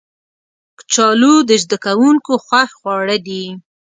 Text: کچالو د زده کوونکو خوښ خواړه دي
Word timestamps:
کچالو 0.77 1.33
د 1.49 1.51
زده 1.63 1.77
کوونکو 1.85 2.33
خوښ 2.45 2.69
خواړه 2.79 3.17
دي 3.27 3.45